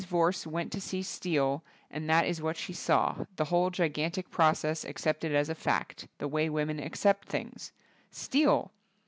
[0.09, 4.83] Vorse went to see steel, and that is what she saw, the whole gigantic process
[4.83, 7.71] accepted as a fact, the way women accept things.
[8.09, 8.71] Steel!